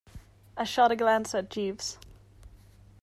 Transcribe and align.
I 0.57 0.63
shot 0.63 0.91
a 0.91 0.95
glance 0.95 1.35
at 1.35 1.51
Jeeves. 1.51 1.99